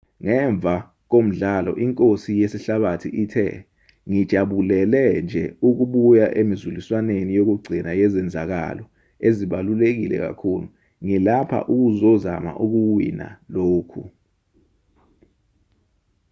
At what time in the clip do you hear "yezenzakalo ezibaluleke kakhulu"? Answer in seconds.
7.99-10.67